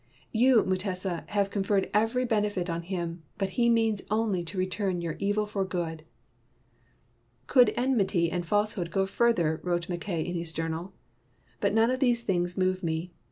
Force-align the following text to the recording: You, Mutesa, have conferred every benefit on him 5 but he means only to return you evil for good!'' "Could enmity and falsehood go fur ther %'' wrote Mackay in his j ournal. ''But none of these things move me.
You, 0.31 0.63
Mutesa, 0.63 1.25
have 1.27 1.51
conferred 1.51 1.91
every 1.93 2.25
benefit 2.25 2.71
on 2.71 2.81
him 2.81 3.17
5 3.37 3.37
but 3.37 3.49
he 3.51 3.69
means 3.69 4.01
only 4.09 4.43
to 4.45 4.57
return 4.57 4.99
you 4.99 5.15
evil 5.19 5.45
for 5.45 5.63
good!'' 5.63 6.05
"Could 7.55 7.71
enmity 7.77 8.31
and 8.31 8.43
falsehood 8.43 8.89
go 8.89 9.05
fur 9.05 9.31
ther 9.31 9.57
%'' 9.61 9.63
wrote 9.63 9.89
Mackay 9.89 10.23
in 10.25 10.33
his 10.33 10.51
j 10.53 10.63
ournal. 10.63 10.93
''But 11.61 11.75
none 11.75 11.91
of 11.91 11.99
these 11.99 12.23
things 12.23 12.57
move 12.57 12.81
me. 12.81 13.13